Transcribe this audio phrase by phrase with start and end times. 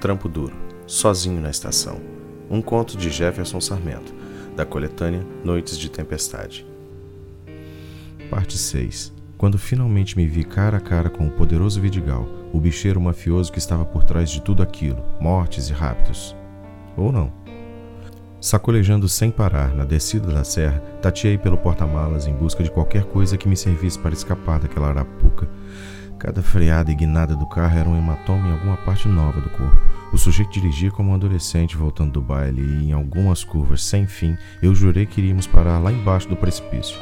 [0.00, 0.54] Trampo Duro,
[0.86, 2.00] Sozinho na Estação.
[2.48, 4.14] Um conto de Jefferson Sarmento,
[4.54, 6.64] da coletânea Noites de Tempestade.
[8.30, 9.12] Parte 6.
[9.36, 13.58] Quando finalmente me vi cara a cara com o poderoso Vidigal, o bicheiro mafioso que
[13.58, 16.34] estava por trás de tudo aquilo, mortes e raptos.
[16.96, 17.32] Ou não.
[18.40, 23.36] Sacolejando sem parar na descida da serra, tateei pelo porta-malas em busca de qualquer coisa
[23.36, 25.48] que me servisse para escapar daquela arapuca.
[26.18, 29.78] Cada freada e guinada do carro era um hematoma em alguma parte nova do corpo.
[30.12, 34.36] O sujeito dirigia como um adolescente voltando do baile e, em algumas curvas sem fim,
[34.60, 36.98] eu jurei que iríamos parar lá embaixo do precipício.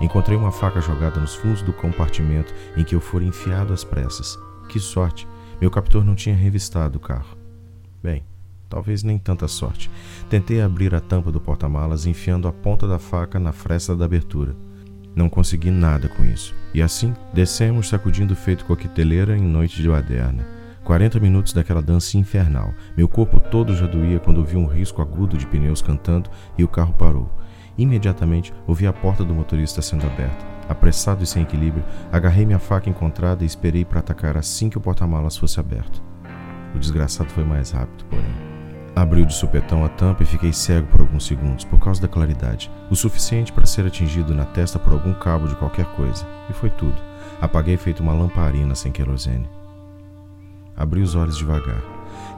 [0.00, 4.36] Encontrei uma faca jogada nos fundos do compartimento em que eu fora enfiado às pressas.
[4.68, 5.28] Que sorte!
[5.60, 7.36] Meu captor não tinha revistado o carro.
[8.02, 8.24] Bem,
[8.68, 9.88] talvez nem tanta sorte.
[10.28, 14.56] Tentei abrir a tampa do porta-malas enfiando a ponta da faca na fresta da abertura.
[15.16, 16.54] Não consegui nada com isso.
[16.74, 20.46] E assim, descemos sacudindo feito coqueteleira em noite de baderna.
[20.84, 22.74] 40 minutos daquela dança infernal.
[22.94, 26.68] Meu corpo todo já doía quando ouvi um risco agudo de pneus cantando e o
[26.68, 27.30] carro parou.
[27.78, 30.44] Imediatamente ouvi a porta do motorista sendo aberta.
[30.68, 34.80] Apressado e sem equilíbrio, agarrei minha faca encontrada e esperei para atacar assim que o
[34.82, 36.02] porta-malas fosse aberto.
[36.74, 38.55] O desgraçado foi mais rápido, porém.
[38.96, 42.70] Abriu de supetão a tampa e fiquei cego por alguns segundos por causa da claridade,
[42.90, 46.26] o suficiente para ser atingido na testa por algum cabo de qualquer coisa.
[46.48, 46.96] E foi tudo.
[47.38, 49.50] Apaguei feito uma lamparina sem querosene.
[50.74, 51.82] Abri os olhos devagar.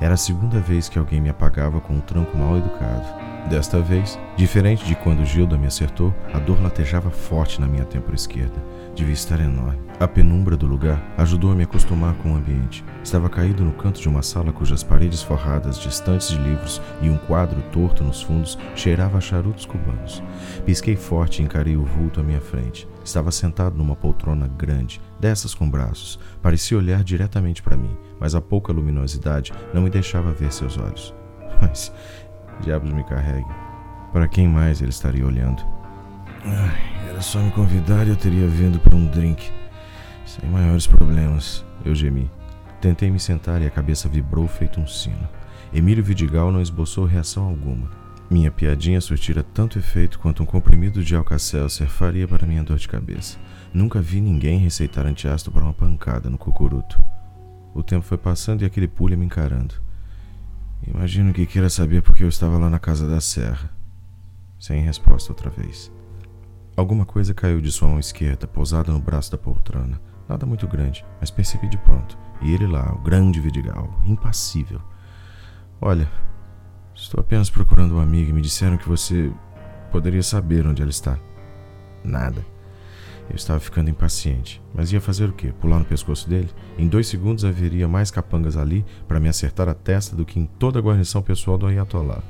[0.00, 3.06] Era a segunda vez que alguém me apagava com um tranco mal educado.
[3.48, 8.14] Desta vez, diferente de quando Gilda me acertou, a dor latejava forte na minha têmpora
[8.14, 8.62] esquerda.
[8.94, 9.80] Devia estar enorme.
[9.98, 12.84] A penumbra do lugar ajudou a me acostumar com o ambiente.
[13.02, 17.08] Estava caído no canto de uma sala cujas paredes forradas de estantes de livros e
[17.08, 20.22] um quadro torto nos fundos cheirava a charutos cubanos.
[20.66, 22.86] Pisquei forte e encarei o vulto à minha frente.
[23.02, 26.20] Estava sentado numa poltrona grande, dessas com braços.
[26.42, 31.14] Parecia olhar diretamente para mim, mas a pouca luminosidade não me deixava ver seus olhos.
[31.60, 31.92] Mas,
[32.60, 33.48] diabos me carregue.
[34.12, 35.62] Para quem mais ele estaria olhando?
[36.44, 39.50] Ai, era só me convidar e eu teria vindo para um drink.
[40.24, 42.30] Sem maiores problemas, eu gemi.
[42.80, 45.28] Tentei me sentar e a cabeça vibrou feito um sino.
[45.72, 47.90] Emílio Vidigal não esboçou reação alguma.
[48.30, 52.86] Minha piadinha surtira tanto efeito quanto um comprimido de Alka-Seltzer faria para minha dor de
[52.86, 53.38] cabeça.
[53.72, 57.02] Nunca vi ninguém receitar antiácido para uma pancada no cucuruto.
[57.74, 59.74] O tempo foi passando e aquele pulha me encarando.
[60.94, 63.70] Imagino que queira saber porque eu estava lá na casa da serra.
[64.58, 65.92] Sem resposta outra vez.
[66.76, 70.00] Alguma coisa caiu de sua mão esquerda, pousada no braço da poltrona.
[70.28, 72.16] Nada muito grande, mas percebi de pronto.
[72.40, 74.80] E ele lá, o grande Vidigal, impassível.
[75.80, 76.10] Olha,
[76.94, 79.32] estou apenas procurando uma amiga e me disseram que você
[79.90, 81.18] poderia saber onde ela está.
[82.02, 82.44] Nada.
[83.30, 85.52] Eu estava ficando impaciente, mas ia fazer o quê?
[85.60, 86.48] Pular no pescoço dele?
[86.78, 90.46] Em dois segundos haveria mais capangas ali para me acertar a testa do que em
[90.46, 92.22] toda a guarnição pessoal do Ayatollah.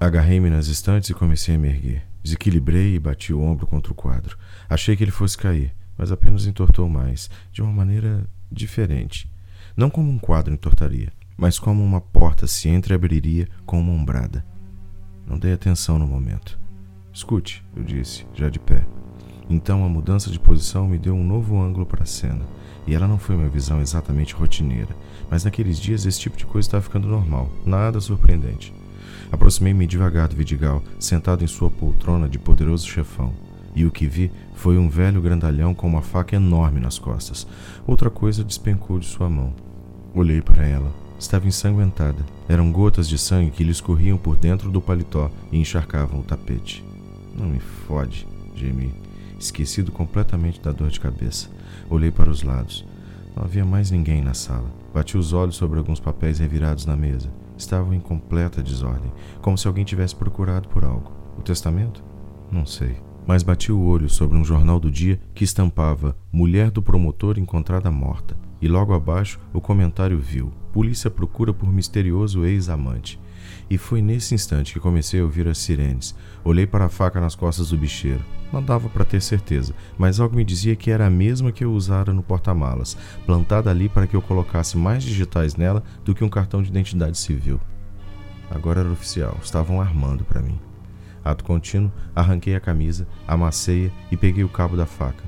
[0.00, 2.06] Agarrei-me nas estantes e comecei a me erguer.
[2.22, 4.36] Desequilibrei e bati o ombro contra o quadro.
[4.68, 9.30] Achei que ele fosse cair, mas apenas entortou mais, de uma maneira diferente.
[9.76, 14.44] Não como um quadro entortaria, mas como uma porta se entreabriria com uma ombrada.
[15.26, 16.58] Não dei atenção no momento.
[17.12, 18.84] Escute, eu disse, já de pé.
[19.50, 22.44] Então a mudança de posição me deu um novo ângulo para a cena,
[22.86, 24.94] e ela não foi uma visão exatamente rotineira,
[25.30, 28.74] mas naqueles dias esse tipo de coisa estava ficando normal, nada surpreendente.
[29.32, 33.32] Aproximei-me devagar do Vidigal, sentado em sua poltrona de poderoso chefão,
[33.74, 37.46] e o que vi foi um velho grandalhão com uma faca enorme nas costas.
[37.86, 39.52] Outra coisa despencou de sua mão.
[40.14, 40.92] Olhei para ela.
[41.18, 42.24] Estava ensanguentada.
[42.48, 46.84] Eram gotas de sangue que lhe escorriam por dentro do paletó e encharcavam o tapete.
[47.36, 48.92] Não me fode, gemi,
[49.38, 51.48] esquecido completamente da dor de cabeça.
[51.88, 52.84] Olhei para os lados.
[53.36, 54.70] Não havia mais ninguém na sala.
[54.92, 59.12] Bati os olhos sobre alguns papéis revirados na mesa estavam em completa desordem,
[59.42, 61.12] como se alguém tivesse procurado por algo.
[61.36, 62.02] O testamento?
[62.50, 62.96] Não sei.
[63.26, 67.90] Mas bati o olho sobre um jornal do dia que estampava Mulher do promotor encontrada
[67.90, 68.36] morta.
[68.60, 73.20] E logo abaixo o comentário viu: Polícia procura por misterioso ex-amante.
[73.70, 76.14] E foi nesse instante que comecei a ouvir as sirenes.
[76.44, 78.24] Olhei para a faca nas costas do bicheiro.
[78.52, 81.72] Não dava para ter certeza, mas algo me dizia que era a mesma que eu
[81.72, 82.96] usara no porta-malas,
[83.26, 87.18] plantada ali para que eu colocasse mais digitais nela do que um cartão de identidade
[87.18, 87.60] civil.
[88.50, 90.58] Agora era oficial, estavam armando para mim.
[91.22, 95.24] Ato contínuo, arranquei a camisa, amassei-a e peguei o cabo da faca.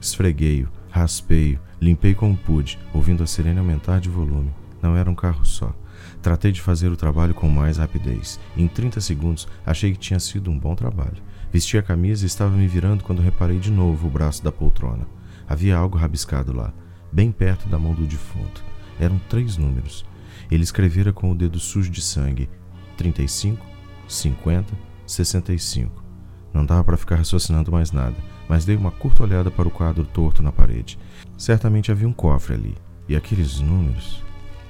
[0.00, 4.54] Esfreguei-o, raspei-o, limpei como pude, ouvindo a sirene aumentar de volume.
[4.80, 5.74] Não era um carro só.
[6.22, 8.40] Tratei de fazer o trabalho com mais rapidez.
[8.56, 11.22] Em 30 segundos, achei que tinha sido um bom trabalho.
[11.52, 15.06] Vesti a camisa e estava me virando quando reparei de novo o braço da poltrona.
[15.48, 16.72] Havia algo rabiscado lá,
[17.12, 18.64] bem perto da mão do defunto.
[18.98, 20.04] Eram três números.
[20.50, 22.48] Ele escrevera com o dedo sujo de sangue
[22.96, 23.64] 35,
[24.08, 24.74] 50,
[25.06, 26.04] 65.
[26.52, 28.16] Não dava para ficar raciocinando mais nada,
[28.48, 30.98] mas dei uma curta olhada para o quadro torto na parede.
[31.36, 32.74] Certamente havia um cofre ali.
[33.08, 34.24] E aqueles números?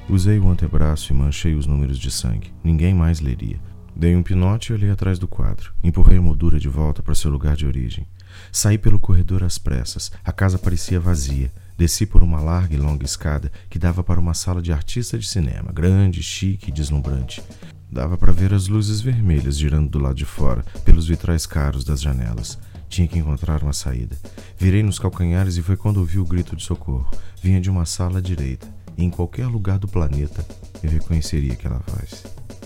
[0.09, 2.53] Usei o antebraço e manchei os números de sangue.
[2.63, 3.61] Ninguém mais leria.
[3.95, 5.73] Dei um pinote e olhei atrás do quadro.
[5.83, 8.07] Empurrei a moldura de volta para seu lugar de origem.
[8.53, 10.13] Saí pelo corredor às pressas.
[10.25, 11.51] A casa parecia vazia.
[11.77, 15.27] Desci por uma larga e longa escada que dava para uma sala de artista de
[15.27, 17.43] cinema, grande, chique e deslumbrante.
[17.91, 22.01] Dava para ver as luzes vermelhas girando do lado de fora, pelos vitrais caros das
[22.01, 22.59] janelas.
[22.89, 24.17] Tinha que encontrar uma saída.
[24.57, 27.11] Virei nos calcanhares e foi quando ouvi o grito de socorro.
[27.43, 30.45] Vinha de uma sala à direita, e em qualquer lugar do planeta
[30.83, 32.25] eu reconheceria aquela voz.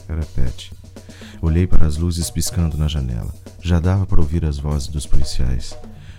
[0.09, 0.73] Era Pet.
[1.43, 3.35] Olhei para as luzes piscando na janela.
[3.63, 5.77] Já dava para ouvir as vozes dos policiais.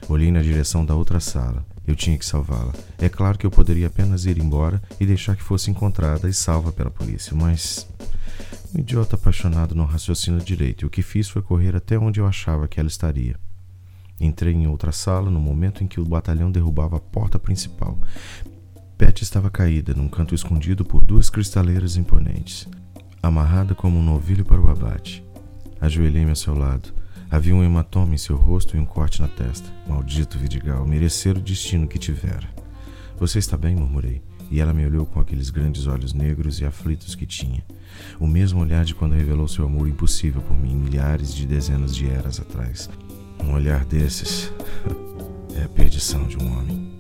[0.10, 1.66] Olhei na direção da outra sala.
[1.86, 2.74] Eu tinha que salvá-la.
[2.98, 6.72] É claro que eu poderia apenas ir embora e deixar que fosse encontrada e salva
[6.72, 7.88] pela polícia, mas.
[8.74, 12.26] Um idiota apaixonado não raciocina direito, e o que fiz foi correr até onde eu
[12.26, 13.36] achava que ela estaria.
[14.20, 17.98] Entrei em outra sala no momento em que o batalhão derrubava a porta principal.
[19.02, 22.68] Pet estava caída num canto escondido por duas cristaleiras imponentes,
[23.20, 25.26] amarrada como um novilho para o abate.
[25.82, 26.94] Ajoelhei-me a seu lado.
[27.28, 29.68] Havia um hematoma em seu rosto e um corte na testa.
[29.88, 32.48] Maldito Vidigal, merecer o destino que tivera.
[33.18, 33.76] Você está bem?
[33.76, 34.22] murmurei.
[34.52, 37.66] E ela me olhou com aqueles grandes olhos negros e aflitos que tinha.
[38.20, 42.08] O mesmo olhar de quando revelou seu amor impossível por mim milhares de dezenas de
[42.08, 42.88] eras atrás.
[43.44, 44.54] Um olhar desses
[45.60, 46.91] é a perdição de um homem.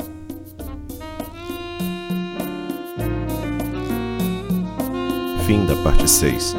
[5.51, 6.55] Fim da parte 6.